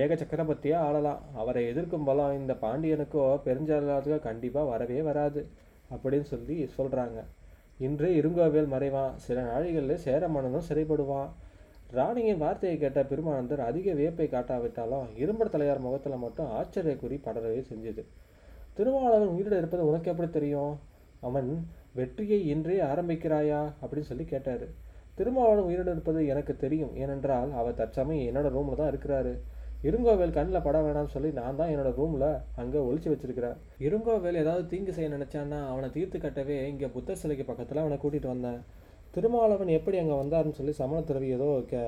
ஏக 0.00 0.10
சக்கரவர்த்தியாக 0.20 0.86
ஆளலாம். 0.86 1.20
அவரை 1.40 1.62
எதிர்க்கும் 1.72 2.06
பலம் 2.08 2.38
இந்த 2.40 2.54
பாண்டியனுக்கோ 2.62 3.24
பெருஞ்சாளத்துக்கோ 3.46 4.18
கண்டிப்பாக 4.28 4.70
வரவே 4.72 4.98
வராது 5.08 5.42
அப்படின்னு 5.94 6.28
சொல்லி 6.32 6.56
சொல்கிறாங்க 6.78 7.18
இன்று 7.86 8.08
இருங்கோவேல் 8.20 8.72
மறைவான். 8.74 9.14
சில 9.26 9.38
நாழிகளில் 9.50 10.02
சேர 10.06 10.22
மன்னனும் 10.34 10.66
சிறைப்படுவான். 10.68 11.30
ராணியின் 11.96 12.40
வார்த்தையை 12.42 12.76
கேட்ட 12.78 13.00
பெருமானந்தர் 13.10 13.60
அதிக 13.66 13.92
வியப்பை 13.98 14.26
காட்டாவிட்டாலும் 14.32 15.12
இரும்பட 15.22 15.48
தலையார் 15.52 15.84
முகத்தில் 15.84 16.22
மட்டும் 16.24 16.50
ஆச்சரியக்குறி 16.56 17.16
படரவே 17.26 17.60
செஞ்சது. 17.68 18.02
திருமாவளவன் 18.78 19.32
உயிரிட 19.34 19.54
இருப்பது 19.60 19.86
உனக்கு 19.90 20.10
எப்படி 20.12 20.28
தெரியும்? 20.30 20.74
அவன் 21.28 21.48
வெற்றியை 21.98 22.40
இன்றே 22.52 22.76
ஆரம்பிக்கிறாயா? 22.90 23.60
அப்படின்னு 23.82 24.10
சொல்லி 24.10 24.24
கேட்டார். 24.24 24.66
திருமாவளவன் 25.18 25.68
உயிரிட 25.68 25.90
இருப்பது 25.96 26.20
எனக்கு 26.32 26.56
தெரியும். 26.64 26.92
ஏனென்றால் 27.02 27.52
அவர் 27.60 27.78
தற்சமயம் 27.80 28.28
என்னோட 28.30 28.50
ரூமில் 28.56 28.80
தான் 28.80 28.90
இருக்கிறாரு. 28.92 29.32
இருங்கோவேல் 29.88 30.36
கண்ணில் 30.36 30.64
பட 30.66 30.78
வேணாம்னு 30.84 31.14
சொல்லி 31.16 31.30
நான் 31.40 31.58
தான் 31.60 31.72
என்னோட 31.72 31.90
ரூமில் 31.98 32.28
அங்கே 32.60 32.80
ஒழிச்சு 32.88 33.08
வச்சிருக்கிறேன். 33.12 33.56
இருங்கோவேல் 33.86 34.40
ஏதாவது 34.42 34.64
தீங்கு 34.72 34.94
செய்ய 34.96 35.08
நினச்சான்னா 35.16 35.60
அவனை 35.72 35.88
தீர்த்து 35.96 36.18
கட்டவே 36.18 36.58
இங்கே 36.72 36.90
புத்தர் 36.96 37.20
சிலைக்கு 37.22 37.46
பக்கத்தில் 37.50 37.82
அவனை 37.84 37.98
கூட்டிகிட்டு 38.04 38.32
வந்தேன். 38.34 38.60
திருமாவளவன் 39.14 39.76
எப்படி 39.78 39.96
அங்கே 40.00 40.16
வந்தாருன்னு 40.22 40.58
சொல்லி 40.58 40.74
சமண 40.80 40.98
துறவி 41.08 41.28
ஏதோ 41.36 41.48
கே 41.70 41.80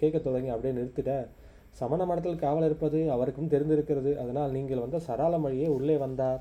கேட்க 0.00 0.16
தொடங்கி 0.26 0.50
அப்படியே 0.54 0.74
நிறுத்திட்ட. 0.78 1.12
சமண 1.80 2.00
மடத்தில் 2.10 2.42
காவல் 2.44 2.66
இருப்பது 2.68 3.00
அவருக்கும் 3.14 3.50
தெரிந்திருக்கிறது. 3.54 4.12
அதனால் 4.22 4.54
நீங்கள் 4.56 4.84
வந்த 4.84 4.98
சரால 5.08 5.40
வழியே 5.44 5.68
உள்ளே 5.76 5.96
வந்தார். 6.04 6.40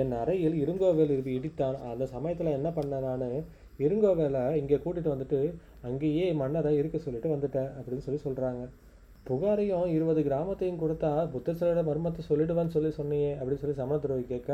என் 0.00 0.12
அறையில் 0.22 0.56
இருங்கோவேல் 0.62 1.12
இரு 1.14 1.30
இடித்தான். 1.38 1.76
அந்த 1.92 2.04
சமயத்தில் 2.14 2.56
என்ன 2.58 2.68
பண்ணேன் 2.78 3.06
நான் 3.08 3.26
இருங்கோவேலை 3.86 4.42
இங்கே 4.60 4.76
கூட்டிகிட்டு 4.84 5.14
வந்துட்டு 5.14 5.40
அங்கேயே 5.88 6.26
மன்னரை 6.40 6.72
இருக்க 6.80 6.98
சொல்லிட்டு 7.06 7.34
வந்துட்டேன் 7.34 7.70
அப்படின்னு 7.78 8.06
சொல்லி 8.06 8.20
சொல்கிறாங்க 8.26 8.62
புகாரையும் 9.28 9.88
இருபது 9.96 10.20
கிராமத்தையும் 10.28 10.80
கொடுத்தா 10.82 11.10
புத்தர் 11.32 11.58
சிலையோட 11.60 11.80
மர்மத்தை 11.88 12.22
சொல்லிடுவேன்னு 12.28 12.74
சொல்லி 12.76 12.90
சொன்னியே 12.98 13.30
அப்படின்னு 13.38 13.62
சொல்லி 13.62 13.78
சமண 13.80 13.96
துறவி 14.04 14.24
கேட்க 14.32 14.52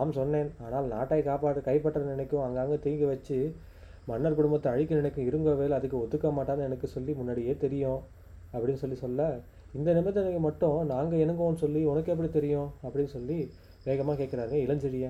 ஆம் 0.00 0.14
சொன்னேன். 0.18 0.50
ஆனால் 0.64 0.86
நாட்டை 0.94 1.18
காப்பாற்ற 1.28 1.60
கைப்பற்ற 1.68 2.00
நினைக்கும் 2.12 2.44
அங்கங்கே 2.46 2.78
தீங்கு 2.86 3.06
வச்சு 3.12 3.38
மன்னர் 4.08 4.38
குடும்பத்தை 4.38 4.68
அழிக்க 4.72 5.00
நினைக்கும் 5.00 5.28
இருங்கோவேல் 5.28 5.76
அதுக்கு 5.78 5.96
ஒத்துக்க 6.02 6.30
மாட்டான்னு 6.38 6.66
எனக்கு 6.68 6.88
சொல்லி 6.94 7.12
முன்னாடியே 7.20 7.54
தெரியும் 7.64 8.00
அப்படின்னு 8.54 8.82
சொல்லி 8.82 8.98
சொல்ல 9.04 9.22
இந்த 9.78 9.90
நிபந்தனைக்கு 9.96 10.42
மட்டும் 10.48 10.76
நாங்கள் 10.90 11.22
இணங்குவோம்னு 11.24 11.62
சொல்லி 11.62 11.80
உனக்கு 11.92 12.12
எப்படி 12.14 12.30
தெரியும் 12.36 12.68
அப்படின்னு 12.84 13.12
சொல்லி 13.16 13.38
வேகமாக 13.86 14.16
கேட்குறாங்க 14.20 14.54
இளஞ்செழிய. 14.66 15.06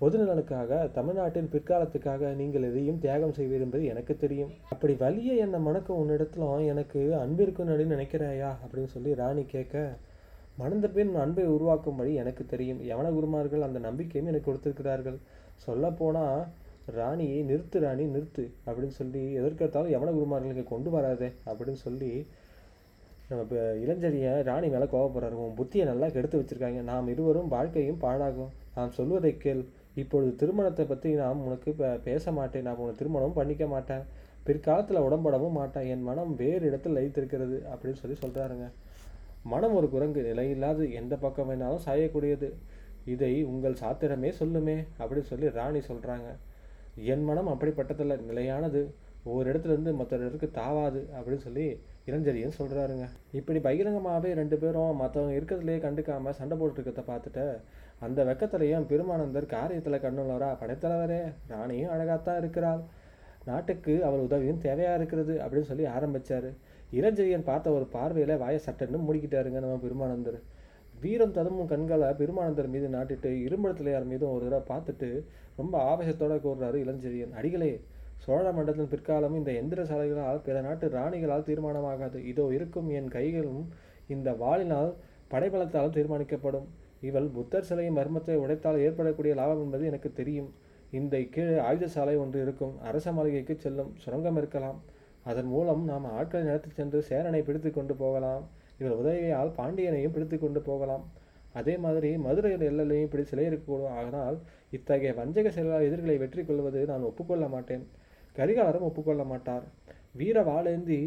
பொதுநலனுக்காக 0.00 0.78
தமிழ்நாட்டின் 0.98 1.50
பிற்காலத்துக்காக 1.54 2.30
நீங்கள் 2.38 2.66
எதையும் 2.68 3.00
தியாகம் 3.02 3.34
செய்வீர் 3.38 3.64
என்பது 3.64 3.84
எனக்கு 3.92 4.14
தெரியும். 4.22 4.52
அப்படி 4.74 4.94
வலிய 5.02 5.34
என்னை 5.44 5.58
மணக்க 5.66 5.98
உன்னிடத்திலும் 6.02 6.64
எனக்கு 6.72 7.00
அன்பு 7.24 7.42
இருக்குன்னு 7.46 7.92
நினைக்கிறாயா 7.94 8.50
அப்படின்னு 8.62 8.92
சொல்லி 8.94 9.12
ராணி 9.20 9.44
கேட்க 9.54 9.84
மணந்த 10.60 10.86
பின் 10.94 11.12
அன்பை 11.24 11.44
உருவாக்கும்படி 11.56 12.12
எனக்கு 12.22 12.42
தெரியும். 12.46 12.80
யவன 12.90 13.10
குருமார்கள் 13.16 13.66
அந்த 13.66 13.78
நம்பிக்கையும் 13.88 14.30
எனக்கு 14.32 14.48
கொடுத்திருக்கிறார்கள். 14.48 15.18
சொல்லப்போனால் 15.66 16.40
ராணியை 16.98 17.38
நிறுத்து 17.50 17.78
ராணி 17.84 18.04
நிறுத்து 18.14 18.44
அப்படின்னு 18.66 18.94
சொல்லி 19.00 19.22
எதற்கெடுத்தாலும் 19.40 19.92
யமன 19.94 20.12
குருமார்களுக்கு 20.18 20.64
கொண்டு 20.72 20.90
வராதே 20.94 21.28
அப்படின்னு 21.48 21.80
சொல்லி 21.86 22.10
நம்ம 23.28 23.42
இப்போ 23.46 23.58
இளஞ்சரியை 23.82 24.30
ராணி 24.48 24.68
மேலே 24.72 24.86
கோவப்படுறாரு. 24.92 25.36
உன் 25.42 25.58
புத்தியை 25.58 25.84
நல்லா 25.90 26.06
கெடுத்து 26.14 26.38
வச்சிருக்காங்க. 26.40 26.80
நாம் 26.90 27.10
இருவரும் 27.12 27.52
வாழ்க்கையும் 27.52 28.00
பாழாகும். 28.04 28.50
நாம் 28.76 28.94
சொல்வதை 28.96 29.32
கேள். 29.44 29.62
இப்பொழுது 30.02 30.32
திருமணத்தை 30.40 30.84
பற்றி 30.92 31.10
நாம் 31.20 31.44
உனக்கு 31.46 31.68
இப்போ 31.74 31.88
பேச 32.08 32.32
மாட்டேன். 32.38 32.64
நான் 32.66 32.82
உனக்கு 32.84 33.00
திருமணமும் 33.02 33.38
பண்ணிக்க 33.38 33.66
மாட்டேன். 33.74 34.04
பிற்காலத்தில் 34.46 35.04
உடம்படவும் 35.06 35.56
மாட்டேன். 35.60 35.86
என் 35.92 36.04
மனம் 36.10 36.32
வேறு 36.42 36.64
இடத்தில் 36.70 36.96
லைத்திருக்கிறது 36.98 37.58
அப்படின்னு 37.72 38.00
சொல்லி 38.02 38.18
சொல்கிறாருங்க 38.24 38.68
மனம் 39.52 39.74
ஒரு 39.78 39.88
குரங்கு 39.94 40.20
நிலையில்லாது 40.30 40.84
எந்த 41.00 41.14
பக்கம் 41.24 41.48
வேணாலும் 41.50 41.84
சாயக்கூடியது. 41.86 42.48
இதை 43.12 43.32
உங்கள் 43.50 43.80
சாத்திரமே 43.82 44.30
சொல்லுமே 44.40 44.78
அப்படின்னு 45.00 45.28
சொல்லி 45.32 45.46
ராணி 45.58 45.80
சொல்கிறாங்க 45.90 46.30
என் 47.12 47.24
மனம் 47.24 47.50
அப்படிப்பட்டதில் 47.52 48.24
நிலையானது. 48.28 48.80
ஒவ்வொரு 49.24 49.46
இடத்துல 49.50 49.74
இருந்து 49.74 49.92
மற்ற 49.92 50.18
இடத்துக்கு 50.18 50.48
தாவாது 50.60 51.00
அப்படின்னு 51.16 51.44
சொல்லி 51.46 51.64
இளஞ்செழியன் 52.08 52.56
சொல்கிறாருங்க 52.58 53.06
இப்படி 53.38 53.58
பகிரங்கமாகவே 53.66 54.30
ரெண்டு 54.38 54.56
பேரும் 54.58 55.00
மற்றவங்க 55.00 55.34
இருக்கிறதுலையே 55.38 55.80
கண்டுக்காமல் 55.84 56.36
சண்டை 56.38 56.56
போட்டுருக்கத 56.58 57.02
பார்த்துட்டு 57.10 57.44
அந்த 58.06 58.24
வெக்கத்திலையும் 58.28 58.86
பெருமானந்தர் 58.90 59.46
காரியத்தில் 59.56 60.02
கண்ணுள்ளவரா? 60.04 60.50
படைத்தலைவரே 60.60 61.20
ராணியும் 61.48 61.92
அழகாகத்தான் 61.94 62.40
இருக்கிறாள். 62.42 62.82
நாட்டுக்கு 63.44 63.94
அவர் 64.06 64.24
உதவியும் 64.26 64.62
தேவையாக 64.64 64.98
இருக்கிறது 65.00 65.34
அப்படின்னு 65.44 65.70
சொல்லி 65.72 65.86
ஆரம்பித்தார் 65.96 66.48
இளஞ்செழியன் 66.98 67.48
பார்த்த 67.50 67.76
ஒரு 67.78 67.86
பார்வையில் 67.96 68.40
வாயை 68.42 68.60
சட்டன்னு 68.66 69.04
மூடிக்கிட்டாருங்க 69.06 69.60
நம்ம 69.64 69.76
பெருமானந்தர். 69.84 70.38
வீரம் 71.02 71.36
ததும்பும் 71.36 71.70
கண்களை 71.72 72.08
பெருமானந்தர் 72.20 72.72
மீது 72.72 72.88
நாட்டிட்டு 72.96 73.30
இரும்படத்திலையார் 73.46 74.10
மீதும் 74.12 74.32
ஒரு 74.36 74.44
தடவை 74.46 74.64
பார்த்துட்டு 74.72 75.10
ரொம்ப 75.56 75.76
ஆவேசத்தோடு 75.90 76.36
கூறுறாரு 76.46 76.78
இளஞ்செழியன். 76.84 77.32
அடிகளே 77.32 77.80
சோழ 78.16 78.52
மண்டலத்தின் 78.52 78.88
பிற்காலம் 78.88 79.34
இந்த 79.34 79.50
எந்திர 79.52 79.82
சாலைகளால் 79.82 80.42
பிற 80.42 80.60
நாட்டு 80.60 80.88
ராணிகளால் 80.88 81.46
தீர்மானமாகாது. 81.48 82.18
இதோ 82.24 82.52
இருக்கும் 82.52 82.88
என் 82.88 83.08
கைகளும் 83.08 83.68
இந்த 84.06 84.32
வாளினால் 84.32 84.94
படைபலத்தாலும் 85.30 85.96
தீர்மானிக்கப்படும். 85.96 86.66
இவள் 87.00 87.28
புத்தர் 87.28 87.64
சிலையின் 87.64 87.96
மர்மத்தை 87.96 88.36
உடைத்தால் 88.36 88.78
ஏற்படக்கூடிய 88.78 89.34
லாபம் 89.34 89.62
என்பது 89.64 89.86
எனக்கு 89.86 90.12
தெரியும். 90.12 90.50
இந்த 90.90 91.20
கீழே 91.20 91.58
ஆயுத 91.58 91.86
சாலை 91.86 92.16
ஒன்று 92.16 92.42
இருக்கும். 92.42 92.78
அரச 92.80 93.12
மாளிகைக்கு 93.12 93.56
செல்லும். 93.56 93.92
சுரங்கம் 93.96 94.36
இருக்கலாம். 94.36 94.82
அதன் 95.24 95.46
மூலம் 95.46 95.84
நாம் 95.84 96.04
ஆட்களை 96.04 96.46
நடத்தி 96.46 96.70
சென்று 96.70 97.02
சேரனை 97.02 97.42
பிடித்து 97.42 97.70
கொண்டு 97.70 97.94
போகலாம். 97.94 98.44
இவர் 98.78 98.92
உதவியால் 98.92 99.56
பாண்டியனையும் 99.58 100.12
பிடித்து 100.12 100.38
கொண்டு 100.38 100.60
போகலாம். 100.60 101.04
அதே 101.58 101.74
மாதிரி 101.84 102.10
மதுரையில் 102.26 102.64
எல்லையிலையும் 102.68 103.06
இப்படி 103.06 103.24
சிலை 103.30 103.46
இருக்கக்கூடும் 103.48 103.96
ஆனால் 104.00 104.36
இத்தகைய 104.76 105.12
வஞ்சக 105.20 105.50
செயலால் 105.56 105.86
எதிர்களை 105.88 106.16
வெற்றி 106.22 106.42
கொள்வது 106.44 106.80
நான் 106.90 107.08
ஒப்புக்கொள்ள 107.08 107.46
மாட்டேன். 107.54 107.84
கரிகாலரும் 108.38 108.86
ஒப்புக்கொள்ள 108.88 109.22
மாட்டார். 109.32 109.64
வீர 110.20 110.42
வாழேந்தி 110.48 111.00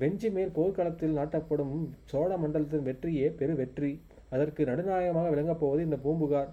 வெஞ்சி 0.00 0.28
மேல் 0.36 0.56
போர்க்களத்தில் 0.56 1.16
நாட்டப்படும் 1.18 1.76
சோழ 2.10 2.30
மண்டலத்தின் 2.42 2.86
வெற்றியே 2.88 3.28
பெரு 3.40 3.54
வெற்றி. 3.60 3.92
அதற்கு 4.34 4.62
நடுநாயகமாக 4.70 5.30
விளங்கப் 5.34 5.62
போவது 5.62 5.80
இந்த 5.88 5.98
பூம்புகார். 6.04 6.50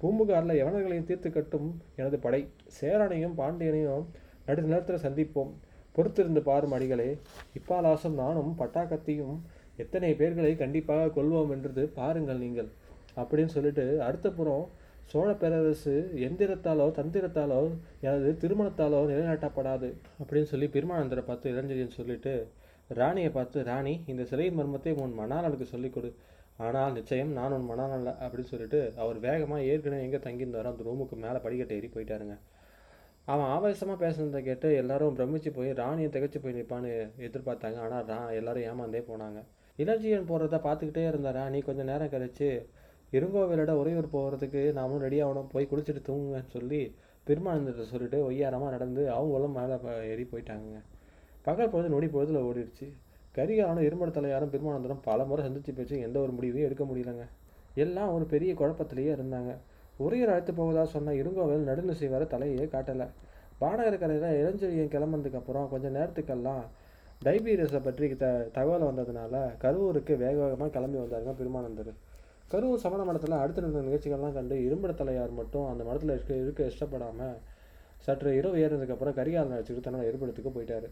பூம்புகாரில் 0.00 0.58
யவனர்களையும் 0.60 1.08
தீர்த்து 1.08 1.30
கட்டும் 1.30 1.68
எனது 2.00 2.18
படை. 2.24 2.42
சேரனையும் 2.78 3.38
பாண்டியனையும் 3.40 4.06
நடுநிலத்தில் 4.48 5.04
சந்திப்போம். 5.06 5.52
பொறுத்திருந்து 5.96 6.40
பாரும் 6.48 6.74
அடிகளே 6.76 7.08
இப்பாலாசம் 7.58 8.16
நானும் 8.22 8.52
பட்டாக்கத்தையும் 8.60 9.36
எத்தனை 9.82 10.10
பேர்களை 10.20 10.52
கண்டிப்பாக 10.62 11.12
கொள்வோம் 11.16 11.52
என்றது 11.54 11.82
பாருங்கள் 11.98 12.42
நீங்கள். 12.44 12.70
அப்படின்னு 13.16 13.54
சொல்லிட்டு 13.56 13.84
அடுத்த 14.08 14.30
புறம் 14.38 14.66
சோழ 15.12 15.28
பேரரசு 15.34 15.94
எந்திரத்தாலோ 16.26 16.86
தந்திரத்தாலோ 16.98 17.60
எனது 18.06 18.32
திருமணத்தாலோ 18.42 19.00
நிலைநாட்டப்படாது 19.10 19.88
அப்படின்னு 20.20 20.50
சொல்லி 20.52 20.66
பெருமானந்தரை 20.74 21.24
பார்த்து 21.30 21.52
இளஞ்செழியன் 21.52 21.98
சொல்லிட்டு 22.00 22.34
ராணியை 22.98 23.30
பார்த்து 23.30 23.58
ராணி 23.70 23.94
இந்த 24.12 24.22
சிலையின் 24.30 24.58
மர்மத்தை 24.58 24.92
உன் 25.02 25.18
மணாளனுக்கு 25.18 25.66
சொல்லிக் 25.72 25.94
கொடு. 25.94 26.08
ஆனால் 26.66 26.94
நிச்சயம் 26.96 27.30
நான் 27.36 27.54
உன் 27.56 27.68
மணாளன் 27.70 28.06
அப்படின்னு 28.24 28.50
சொல்லிட்டு 28.52 28.80
அவர் 29.02 29.18
வேகமாக 29.26 29.66
ஏற்கனவே 29.72 30.04
எங்கே 30.06 30.18
தங்கியிருந்தாரோ 30.24 30.70
அந்த 30.72 30.84
ரூமுக்கு 30.88 31.16
மேலே 31.24 31.38
படிக்கட்டு 31.44 31.76
ஏறி 31.78 31.88
போயிட்டாருங்க. 31.94 32.34
அவன் 33.28 33.50
ஆவேசமாக 33.54 33.96
பேசுனதை 34.04 34.40
கேட்டு 34.48 34.68
எல்லாரும் 34.82 35.16
பிரமிச்சு 35.18 35.50
போய் 35.58 35.70
ராணியை 35.82 36.08
திகச்சு 36.16 36.38
போய் 36.44 36.56
நிற்பான்னு 36.58 36.90
எதிர்பார்த்தாங்க. 37.28 37.78
ஆனால் 37.86 38.04
ரா 38.10 38.18
எல்லாரும் 38.40 38.66
ஏமாந்தே 38.70 39.02
போனாங்க. 39.10 39.40
இளஞ்சியன் 39.78 40.28
போகிறத 40.30 40.58
பார்த்துக்கிட்டே 40.66 41.04
இருந்த 41.10 41.30
ராணி 41.38 41.60
கொஞ்சம் 41.68 41.90
நேரம் 41.90 42.12
கழிச்சு 42.14 42.48
இருங்கோவிலோட 43.16 43.72
உறையூர் 43.80 44.14
போகிறதுக்கு 44.16 44.60
நாமளும் 44.78 45.04
ரெடி 45.06 45.18
ஆகணும். 45.24 45.48
போய் 45.52 45.70
குளிச்சுட்டு 45.70 46.02
தூங்குங்கன்னு 46.08 46.54
சொல்லி 46.56 46.80
பெருமானந்தத்தை 47.26 47.84
சொல்லிட்டு 47.92 48.18
ஒய்யாரமாக 48.28 48.70
நடந்து 48.76 49.02
அவங்களும் 49.16 49.56
மேலே 49.58 49.76
ஏறி 50.12 50.24
போயிட்டாங்க 50.32 50.78
பகல் 51.46 51.72
பொழுது 51.72 51.88
நொடி 51.94 52.08
பொழுதுல 52.14 52.40
ஓடிடுச்சு. 52.48 52.86
கரிகாலனும் 53.36 53.86
இருமட 53.88 54.10
தலையாரும் 54.16 54.52
பெருமானந்தரும் 54.54 55.02
பல 55.08 55.24
முறை 55.30 55.42
சந்தித்து 55.46 55.72
பேச்சு 55.78 56.04
எந்த 56.06 56.16
ஒரு 56.24 56.32
முடிவையும் 56.38 56.68
எடுக்க 56.68 56.84
முடியலங்க. 56.90 57.24
எல்லாம் 57.84 58.12
ஒரு 58.16 58.24
பெரிய 58.32 58.52
குழப்பத்திலேயே 58.60 59.10
இருந்தாங்க. 59.16 59.52
உரையர் 60.04 60.32
அழைத்து 60.32 60.52
போவதாக 60.58 60.86
சொன்ன 60.94 61.14
இருங்கோவில் 61.20 61.66
நடுநிசை 61.70 62.08
வர 62.14 62.24
தலையே 62.34 62.66
காட்டலை. 62.74 63.06
பாடகரக்கரையில் 63.62 64.36
இளஞ்செழியன் 64.40 64.92
கிளம்புனதுக்கு 64.94 65.40
அப்புறம் 65.40 65.66
கொஞ்சம் 65.72 65.94
நேரத்துக்கெல்லாம் 65.98 66.62
டைபீரியஸை 67.26 67.80
பற்றி 67.86 68.06
த 68.22 68.28
தகவல் 68.56 68.86
வந்ததுனால 68.88 69.42
கரூருக்கு 69.64 70.12
வேக 70.22 70.36
வேகமாக 70.42 70.70
கிளம்பி 70.76 70.98
வந்தாருங்க 71.00 71.34
பெருமானந்தர். 71.40 71.92
கரூர் 72.52 72.80
சமண 72.82 73.00
மடத்தில் 73.08 73.40
அடுத்த 73.40 73.62
நடந்த 73.64 73.80
நிகழ்ச்சிகள்லாம் 73.88 74.36
கண்டு 74.36 74.54
இரும்பட 74.66 74.92
தலையார் 75.00 75.32
மட்டும் 75.40 75.66
அந்த 75.72 75.82
மடத்தில் 75.88 76.12
இருக்க 76.14 76.32
இருக்க 76.44 76.70
இஷ்டப்படாமல் 76.70 77.36
சற்று 78.06 78.30
இரவு 78.38 78.56
ஏறினதுக்கப்புறம் 78.62 79.16
கரிகாலன் 79.18 79.58
வச்சுக்கிட்டு 79.58 79.86
தன்னோட 79.86 80.04
இருப்பிடத்துக்கு 80.08 80.50
போயிட்டார். 80.56 80.88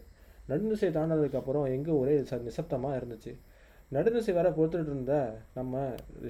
நடுநிசை 0.49 0.89
தாண்டதுக்கப்புறம் 0.97 1.65
எங்கே 1.75 1.93
ஒரே 2.01 2.13
ச 2.29 2.37
நிசப்தமாக 2.47 2.99
இருந்துச்சு. 2.99 3.31
நடுநிசை 3.95 4.33
வேற 4.37 4.47
பொறுத்துட்டு 4.57 4.91
இருந்த 4.93 5.15
நம்ம 5.57 5.83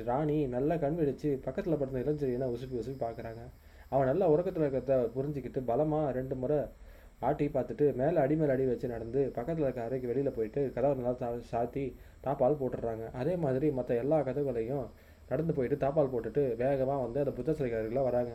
ராணி 0.10 0.38
நல்லா 0.56 0.76
கண் 0.84 0.98
வெடிச்சு 1.02 1.32
பக்கத்தில் 1.48 1.80
படுத்த 1.82 2.04
இளஞ்செழியனை 2.06 2.48
உசுப்பி 2.56 2.78
உசுப்பி 2.82 3.00
பார்க்குறாங்க 3.06 3.44
அவன் 3.94 4.10
நல்லா 4.12 4.26
உறக்கத்தில் 4.34 4.66
இருக்கிறத 4.66 4.98
புரிஞ்சுக்கிட்டு 5.18 5.62
பலமாக 5.70 6.08
ரெண்டு 6.18 6.38
முறை 6.44 6.60
ஆட்டி 7.28 7.46
பார்த்துட்டு 7.56 7.86
மேலே 8.02 8.18
அடி 8.24 8.36
மேலே 8.42 8.52
அடி 8.56 8.66
வச்சு 8.72 8.94
நடந்து 8.96 9.22
பக்கத்தில் 9.38 9.66
இருக்க 9.66 9.82
அறைக்கு 9.88 10.10
வெளியில் 10.12 10.36
போயிட்டு 10.38 10.62
கதவை 10.76 10.94
நல்லா 11.00 11.32
சாத்தி 11.52 11.86
தாப்பால் 12.26 12.60
போட்டுடுறாங்க. 12.62 13.06
அதே 13.22 13.34
மாதிரி 13.46 13.68
மற்ற 13.80 13.94
எல்லா 14.04 14.18
கதவுகளையும் 14.28 14.88
நடந்து 15.30 15.54
போயிட்டு 15.58 15.78
தாப்பால் 15.86 16.12
போட்டுட்டு 16.14 16.44
வேகமாக 16.62 17.00
வந்து 17.06 17.20
அந்த 17.24 17.34
புத்த 17.38 17.52
சிலைக்காரர்களாக 17.52 18.06
வராங்க. 18.10 18.34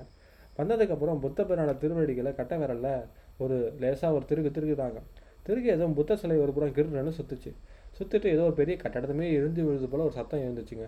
வந்ததுக்கப்புறம் 0.58 1.20
புத்த 1.24 1.42
பிரான 1.42 1.70
திருவடிகளை 1.82 2.32
கட்ட 2.34 2.56
விரலில் 2.56 2.92
ஒரு 3.44 3.56
லேசாக 3.82 4.16
ஒரு 4.16 4.24
திருகு 4.30 4.50
திருகுதாங்க. 4.56 4.98
திருகு 5.46 5.68
ஏதோ 5.76 5.86
புத்த 6.00 6.16
சிலை 6.16 6.36
ஒரு 6.44 6.52
புறம் 6.52 6.74
கிருன்னு 6.76 7.14
சுத்துச்சு. 7.20 7.50
சுற்றிட்டு 7.98 8.28
ஏதோ 8.34 8.42
ஒரு 8.42 8.56
பெரிய 8.60 8.76
கட்டடத்துமே 8.82 9.26
இருந்து 9.38 9.62
விழுது 9.64 9.88
போல் 9.88 10.04
ஒரு 10.08 10.14
சத்தம் 10.18 10.44
எழுந்துச்சுங்க. 10.44 10.86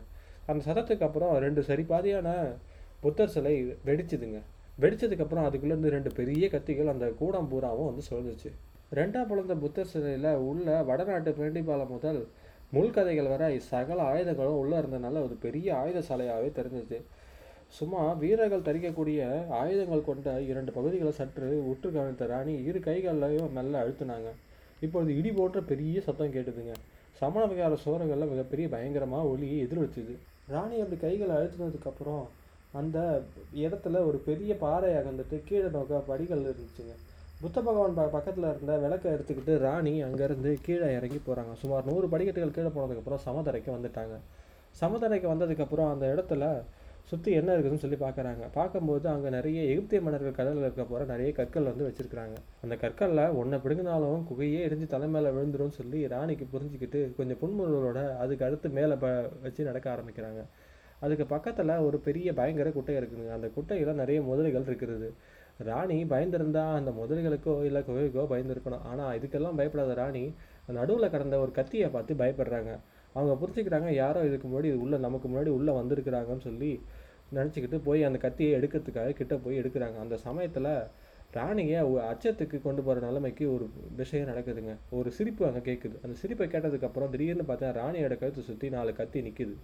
அந்த 0.51 0.61
சத்தத்துக்கு 0.69 1.07
அப்புறம் 1.09 1.33
ரெண்டு 1.45 1.63
சரி 1.63 1.85
பாதியான 1.93 2.29
புத்தர் 3.01 3.35
சிலை 3.35 3.55
வெடிச்சுதுங்க. 3.89 4.39
வெடித்ததுக்கப்புறம் 4.83 5.47
அதுக்குள்ளேருந்து 5.49 5.93
ரெண்டு 5.97 6.11
பெரிய 6.21 6.47
கத்திகள் 6.55 6.93
அந்த 6.93 7.07
கூடம் 7.21 7.49
பூராவும் 7.53 7.89
வந்து 7.91 8.03
சுழந்துச்சு 8.09 8.51
ரெண்டாம் 8.99 9.29
பிறந்த 9.29 9.55
புத்தர் 9.63 9.91
சிலையில் 9.93 10.31
உள்ள 10.49 10.83
வடநாட்டு 10.89 11.31
பேண்டிபாலம் 11.39 11.93
முதல் 11.95 12.21
முள்கதைகள் 12.73 13.29
வர 13.29 13.45
சகல 13.73 14.03
ஆயுதங்களும் 14.03 14.61
உள்ளே 14.63 14.77
இருந்தனால 14.77 15.23
ஒரு 15.27 15.37
பெரிய 15.45 15.69
ஆயுத 15.77 15.99
சாலையாகவே 16.09 16.49
தெரிஞ்சிச்சு 16.59 16.99
சும்மா 17.77 18.01
வீரர்கள் 18.23 18.67
தரிக்கக்கூடிய 18.69 19.21
ஆயுதங்கள் 19.61 20.09
கொண்ட 20.09 20.41
இரண்டு 20.41 20.73
பகுதிகளை 20.73 21.13
சற்று 21.13 21.49
உற்று 21.71 21.89
கவனித்த 21.91 22.27
ராணி 22.27 22.55
இரு 22.69 22.81
கைகளையும் 22.81 23.53
மெல்ல 23.53 23.83
அழுத்தினாங்க. 23.83 24.31
இப்பொழுது 24.81 25.17
இடி 25.19 25.31
போன்ற 25.33 25.61
பெரிய 25.61 26.01
சத்தம் 26.01 26.35
கேட்டுதுங்க. 26.35 26.75
சமண 27.21 27.43
விகார 27.53 27.77
சோரங்களில் 27.85 28.33
மிகப்பெரிய 28.33 28.69
பயங்கரமாக 28.69 29.31
ஒளி 29.33 29.49
எதிரொலிச்சுது. 29.65 30.15
ராணி 30.49 30.77
அப்படி 30.81 31.01
கைகளை 31.01 31.37
அழுத்தினதுக்கப்புறம் 31.37 32.25
அந்த 32.73 32.99
இடத்துல 33.65 34.01
ஒரு 34.07 34.19
பெரிய 34.29 34.57
பாறை 34.57 34.91
அகந்துட்டு 34.95 35.37
கீழே 35.45 35.69
நோக்க 35.69 36.01
படிகள் 36.11 36.47
இருந்துச்சுங்க. 36.49 36.95
புத்த 37.41 37.59
பகவான் 37.61 37.97
ப 37.97 38.03
பக்கத்தில் 38.15 38.47
இருந்த 38.51 38.75
விளக்கை 38.83 39.09
எடுத்துக்கிட்டு 39.15 39.55
ராணி 39.65 39.93
அங்கேருந்து 40.05 40.51
கீழே 40.67 40.87
இறங்கி 40.99 41.19
போகிறாங்க 41.27 41.55
சுமார் 41.63 41.89
நூறு 41.89 42.07
படிக்கட்டுகள் 42.13 42.55
கீழே 42.57 42.71
போனதுக்கப்புறம் 42.77 43.21
சமதரைக்கு 43.25 43.71
வந்துட்டாங்க. 43.75 44.15
சமதரைக்கு 44.81 45.29
வந்ததுக்கப்புறம் 45.33 45.91
அந்த 45.95 46.07
இடத்துல 46.15 46.47
சுற்றி 47.11 47.31
என்ன 47.41 47.51
இருக்குதுன்னு 47.55 47.83
சொல்லி 47.85 47.99
பார்க்குறாங்க 48.05 48.45
பார்க்கும்போது 48.57 49.07
அங்கே 49.13 49.31
நிறைய 49.37 49.59
எகிப்திய 49.73 49.99
மன்னர்கள் 50.07 50.39
கடலில் 50.39 50.67
இருக்க 50.67 50.85
போகிற 50.85 51.05
நிறைய 51.13 51.31
கற்கள் 51.39 51.69
வந்து 51.71 51.87
வச்சுருக்காங்க 51.89 52.37
அந்த 52.65 52.75
கற்களில் 52.85 53.23
ஒன்றை 53.41 53.59
பிடுங்கினாலும் 53.65 54.25
குகையே 54.31 54.61
எரிஞ்சு 54.69 54.89
தலை 54.95 55.09
மேலே 55.17 55.31
விழுந்துரும்னு 55.37 55.79
சொல்லி 55.81 56.01
ராணிக்கு 56.15 56.47
புரிஞ்சுக்கிட்டு 56.55 57.01
கொஞ்சம் 57.19 57.41
புன்முறுவலோட 57.43 58.01
அதுக்கு 58.23 58.47
அடுத்து 58.49 58.71
மேலே 58.79 58.97
ப 59.05 59.09
வச்சு 59.45 59.71
நடக்க 59.71 59.89
ஆரம்பிக்கிறாங்க. 59.95 60.43
அதுக்கு 61.05 61.25
பக்கத்தில் 61.35 61.73
ஒரு 61.87 61.97
பெரிய 62.07 62.29
பயங்கர 62.41 62.69
குட்டை 62.77 62.95
இருக்குதுங்க 62.99 63.33
அந்த 63.39 63.49
குட்டையில் 63.57 63.99
நிறைய 64.03 64.19
முதலைகள் 64.29 64.69
இருக்கிறது. 64.71 65.09
ராணி 65.59 66.05
பயந்திருந்தா 66.05 66.65
அந்த 66.79 66.91
முதல்களுக்கோ 66.91 67.55
இல்லை 67.65 67.81
குகைக்கோ 67.89 68.25
பயந்துருக்கணும். 68.33 68.85
ஆனால் 68.91 69.15
இதுக்கெல்லாம் 69.19 69.59
பயப்படாத 69.61 69.95
ராணி 69.95 70.25
நடுவில் 70.79 71.13
கடந்த 71.15 71.39
ஒரு 71.39 71.53
கத்தியை 71.59 71.89
பார்த்து 71.97 72.21
பயப்படுறாங்க. 72.23 72.73
அவங்க 73.15 73.35
புரிஞ்சுக்கிறாங்க 73.43 73.91
யாரோ 74.03 74.23
இதுக்கு 74.29 74.47
முன்னாடி 74.49 74.71
இது 74.75 74.99
நமக்கு 75.07 75.29
முன்னாடி 75.29 75.51
உள்ளே 75.59 75.75
வந்திருக்கிறாங்கன்னு 75.81 76.47
சொல்லி 76.49 76.81
நினச்சிக்கிட்டு 77.37 77.79
போய் 77.87 78.03
அந்த 78.09 78.19
கத்தியை 78.25 78.51
எடுக்கிறதுக்காக 78.59 79.15
கிட்டே 79.21 79.37
போய் 79.45 79.61
எடுக்கிறாங்க. 79.61 79.97
அந்த 80.05 80.17
சமயத்தில் 80.27 80.71
ராணியை 81.37 81.81
அச்சத்துக்கு 82.11 82.59
கொண்டு 82.67 82.83
போகிற 82.83 83.01
நிலைமைக்கு 83.07 83.45
ஒரு 83.55 83.65
விஷயம் 84.01 84.29
நடக்குதுங்க. 84.33 84.75
ஒரு 84.91 85.09
சிரிப்பு 85.17 85.47
அங்கே 85.47 85.63
கேட்குது 85.69 85.97
அந்த 86.05 86.15
சிரிப்பை 86.21 86.47
கேட்டதுக்கப்புறம் 86.53 87.11
திடீர்னு 87.15 87.47
பார்த்தா 87.49 87.73
ராணியோட 87.81 88.17
கழுத்தை 88.21 88.45
சுற்றி 88.51 88.69
நாலு 88.77 88.93
கத்தி 89.01 89.21
நிற்குது 89.29 89.57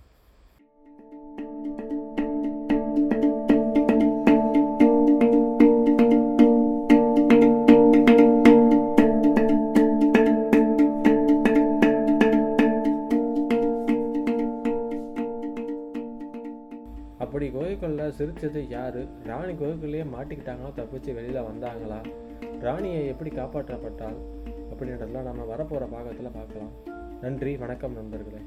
அப்படி 17.73 18.13
சிரித்தது 18.13 18.13
சிரிச்சது 18.17 18.69
யாரு? 18.69 19.09
ராணி 19.25 19.53
குகைக்குள்ளேயே 19.53 20.07
மாட்டிக்கிட்டாங்களா 20.15 20.73
தப்பிச்சு 20.77 21.15
வெளியில் 21.15 21.43
வந்தாங்களா? 21.43 22.13
ராணியை 22.61 23.07
எப்படி 23.07 23.31
காப்பாற்றப்பட்டால்? 23.31 24.17
அப்படின்றதெல்லாம் 24.47 25.23
நம்ம 25.23 25.57
வரப்போகிற 25.57 25.87
பாகத்தில் 25.91 26.31
பார்க்கலாம். 26.33 26.73
நன்றி 27.21 27.57
வணக்கம் 27.57 27.93
நண்பர்களே. 27.93 28.43